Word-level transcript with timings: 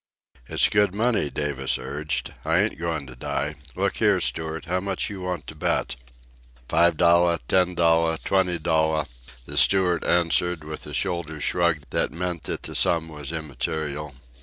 "It's 0.47 0.67
good 0.67 0.95
money," 0.95 1.29
Davis 1.29 1.77
urged. 1.77 2.33
"I 2.43 2.57
ain't 2.57 2.79
goin' 2.79 3.05
to 3.05 3.15
die. 3.15 3.53
Look 3.75 3.97
here, 3.97 4.19
steward, 4.19 4.65
how 4.65 4.79
much 4.79 5.11
you 5.11 5.21
want 5.21 5.45
to 5.45 5.55
bet?" 5.55 5.95
"Five 6.67 6.97
dollar, 6.97 7.37
ten 7.47 7.75
dollar, 7.75 8.17
twenty 8.17 8.57
dollar," 8.57 9.05
the 9.45 9.59
steward 9.59 10.03
answered, 10.03 10.63
with 10.63 10.87
a 10.87 10.95
shoulder 10.95 11.39
shrug 11.39 11.81
that 11.91 12.11
meant 12.11 12.45
that 12.45 12.63
the 12.63 12.73
sum 12.73 13.09
was 13.09 13.31
immaterial. 13.31 14.15